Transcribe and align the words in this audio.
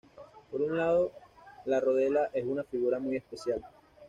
Por 0.49 0.63
un 0.63 0.75
lado, 0.79 1.11
la 1.65 1.79
rodela 1.79 2.31
es 2.33 2.43
una 2.43 2.63
figura 2.63 2.97
muy 2.97 3.17
especial. 3.17 3.61